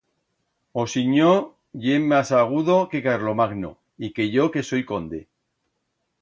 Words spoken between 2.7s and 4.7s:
que Carlomagno y que yo que